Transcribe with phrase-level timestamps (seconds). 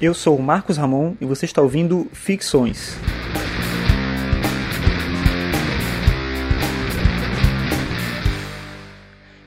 [0.00, 2.96] Eu sou o Marcos Ramon e você está ouvindo Ficções.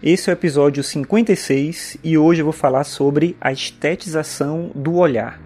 [0.03, 5.39] Esse é o episódio 56 e hoje eu vou falar sobre a estetização do olhar.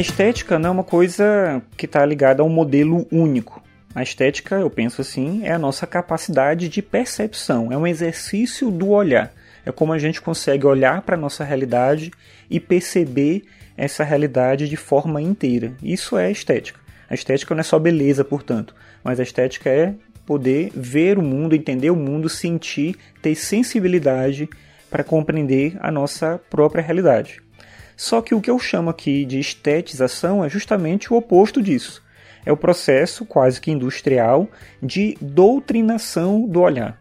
[0.00, 3.62] A estética não é uma coisa que está ligada a um modelo único.
[3.94, 8.88] A estética, eu penso assim, é a nossa capacidade de percepção, é um exercício do
[8.88, 9.30] olhar.
[9.62, 12.10] É como a gente consegue olhar para a nossa realidade
[12.48, 13.44] e perceber
[13.76, 15.74] essa realidade de forma inteira.
[15.82, 16.80] Isso é estética.
[17.06, 18.74] A estética não é só beleza, portanto,
[19.04, 19.92] mas a estética é
[20.24, 24.48] poder ver o mundo, entender o mundo, sentir, ter sensibilidade
[24.90, 27.42] para compreender a nossa própria realidade.
[28.00, 32.02] Só que o que eu chamo aqui de estetização é justamente o oposto disso.
[32.46, 34.48] É o processo quase que industrial
[34.82, 36.98] de doutrinação do olhar.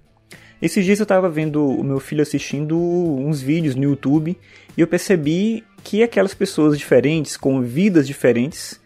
[0.62, 4.38] Esses dias eu estava vendo o meu filho assistindo uns vídeos no YouTube
[4.76, 8.78] e eu percebi que aquelas pessoas diferentes, com vidas diferentes,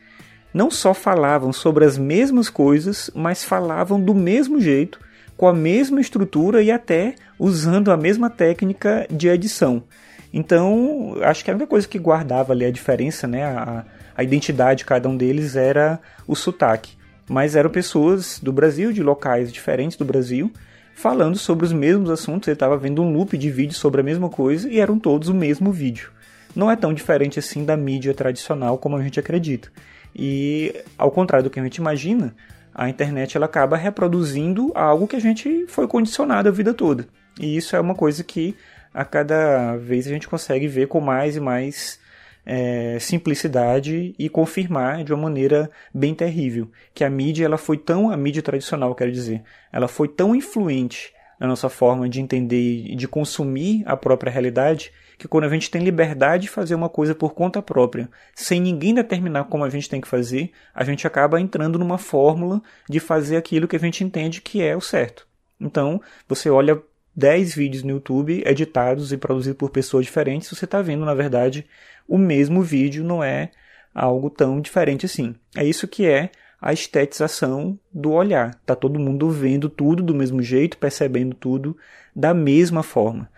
[0.53, 5.00] não só falavam sobre as mesmas coisas, mas falavam do mesmo jeito,
[5.36, 9.84] com a mesma estrutura e até usando a mesma técnica de edição.
[10.33, 13.85] Então, acho que a única coisa que guardava ali a diferença, né, a,
[14.17, 16.97] a identidade de cada um deles era o sotaque.
[17.29, 20.51] Mas eram pessoas do Brasil, de locais diferentes do Brasil,
[20.95, 22.47] falando sobre os mesmos assuntos.
[22.47, 25.33] Ele estava vendo um loop de vídeos sobre a mesma coisa e eram todos o
[25.33, 26.11] mesmo vídeo.
[26.55, 29.71] Não é tão diferente assim da mídia tradicional como a gente acredita.
[30.15, 32.35] E ao contrário do que a gente imagina,
[32.73, 37.07] a internet ela acaba reproduzindo algo que a gente foi condicionado a vida toda.
[37.39, 38.55] E isso é uma coisa que
[38.94, 41.99] a cada vez a gente consegue ver com mais e mais
[42.45, 48.12] é, simplicidade e confirmar de uma maneira bem terrível que a mídia ela foi tão
[48.12, 49.41] a mídia tradicional quero dizer
[49.72, 54.91] ela foi tão influente na nossa forma de entender e de consumir a própria realidade
[55.17, 58.94] que quando a gente tem liberdade de fazer uma coisa por conta própria, sem ninguém
[58.94, 63.38] determinar como a gente tem que fazer, a gente acaba entrando numa fórmula de fazer
[63.38, 65.28] aquilo que a gente entende que é o certo.
[65.59, 66.81] Então, você olha
[67.16, 71.66] 10 vídeos no YouTube editados e produzidos por pessoas diferentes, você está vendo, na verdade,
[72.07, 73.51] o mesmo vídeo, não é
[73.94, 75.35] algo tão diferente assim.
[75.56, 78.56] É isso que é a estetização do olhar.
[78.66, 81.78] Tá todo mundo vendo tudo do mesmo jeito, percebendo tudo
[82.16, 83.29] da mesma forma.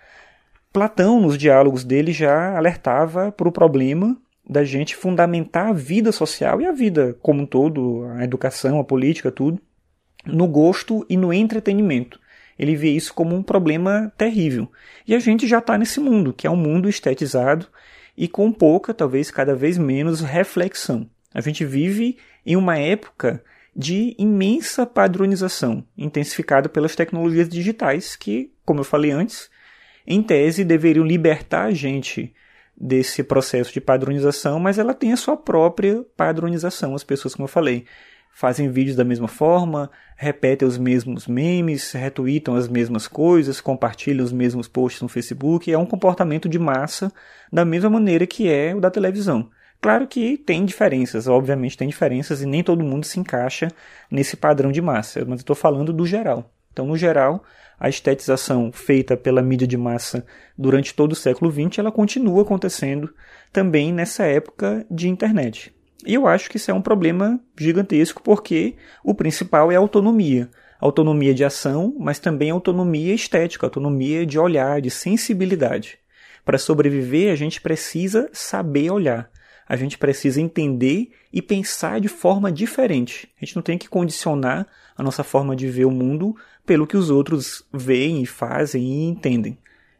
[0.71, 6.61] Platão, nos diálogos dele, já alertava para o problema da gente fundamentar a vida social
[6.61, 9.59] e a vida como um todo, a educação, a política, tudo,
[10.25, 12.19] no gosto e no entretenimento
[12.57, 14.71] ele vê isso como um problema terrível.
[15.07, 17.67] E a gente já está nesse mundo, que é um mundo estetizado
[18.17, 21.09] e com pouca, talvez cada vez menos, reflexão.
[21.33, 23.43] A gente vive em uma época
[23.75, 29.49] de imensa padronização, intensificada pelas tecnologias digitais, que, como eu falei antes,
[30.07, 32.33] em tese deveriam libertar a gente
[32.77, 37.51] desse processo de padronização, mas ela tem a sua própria padronização, as pessoas, como eu
[37.51, 37.85] falei
[38.35, 44.33] fazem vídeos da mesma forma, repetem os mesmos memes, retweetam as mesmas coisas, compartilham os
[44.33, 45.71] mesmos posts no Facebook.
[45.71, 47.13] É um comportamento de massa
[47.51, 49.49] da mesma maneira que é o da televisão.
[49.81, 53.69] Claro que tem diferenças, obviamente tem diferenças e nem todo mundo se encaixa
[54.11, 56.51] nesse padrão de massa, mas estou falando do geral.
[56.73, 57.41] Então, no geral,
[57.79, 60.25] a estetização feita pela mídia de massa
[60.57, 63.13] durante todo o século XX, ela continua acontecendo
[63.53, 65.73] também nessa época de internet.
[66.05, 70.49] E eu acho que isso é um problema gigantesco porque o principal é a autonomia.
[70.79, 75.97] Autonomia de ação, mas também autonomia estética, autonomia de olhar, de sensibilidade.
[76.43, 79.31] Para sobreviver, a gente precisa saber olhar.
[79.67, 83.27] A gente precisa entender e pensar de forma diferente.
[83.41, 86.35] A gente não tem que condicionar a nossa forma de ver o mundo
[86.65, 89.57] pelo que os outros veem e fazem e entendem.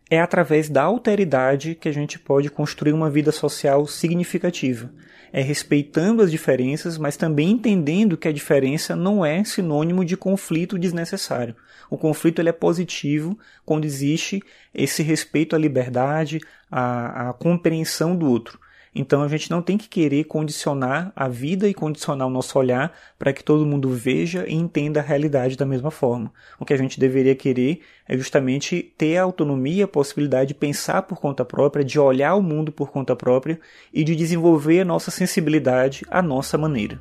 [0.10, 4.92] É através da alteridade que a gente pode construir uma vida social significativa
[5.36, 10.80] é respeitando as diferenças, mas também entendendo que a diferença não é sinônimo de conflito
[10.80, 11.54] desnecessário.
[11.90, 14.42] O conflito ele é positivo quando existe
[14.74, 16.40] esse respeito à liberdade,
[16.72, 18.58] à, à compreensão do outro.
[18.96, 22.94] Então a gente não tem que querer condicionar a vida e condicionar o nosso olhar
[23.20, 26.32] para que todo mundo veja e entenda a realidade da mesma forma.
[26.58, 31.02] O que a gente deveria querer é justamente ter a autonomia, a possibilidade de pensar
[31.02, 33.60] por conta própria, de olhar o mundo por conta própria
[33.94, 36.98] e de desenvolver a nossa sensibilidade à nossa maneira.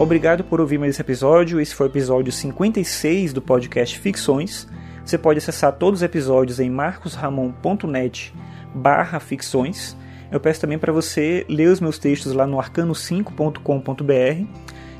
[0.00, 1.60] Obrigado por ouvir mais esse episódio.
[1.60, 4.66] Esse foi o episódio 56 do podcast Ficções.
[5.04, 8.32] Você pode acessar todos os episódios em marcosramon.net
[8.74, 9.94] barra ficções.
[10.32, 14.46] Eu peço também para você ler os meus textos lá no arcano5.com.br.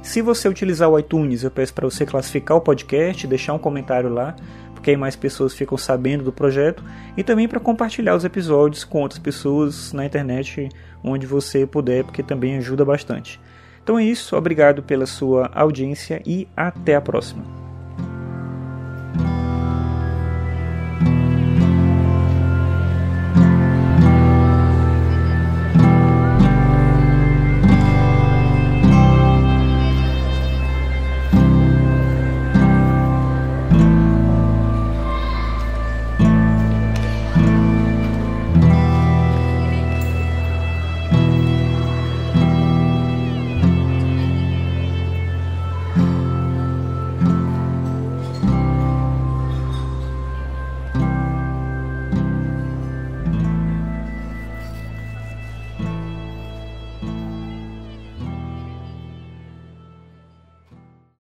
[0.02, 4.10] Se você utilizar o iTunes, eu peço para você classificar o podcast, deixar um comentário
[4.10, 4.36] lá,
[4.74, 6.84] porque aí mais pessoas ficam sabendo do projeto,
[7.16, 10.68] e também para compartilhar os episódios com outras pessoas na internet,
[11.02, 13.40] onde você puder, porque também ajuda bastante.
[13.82, 17.59] Então é isso, obrigado pela sua audiência e até a próxima.